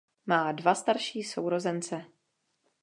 Má 0.25 0.51
dva 0.51 0.75
starší 0.75 1.23
sourozence. 1.23 2.05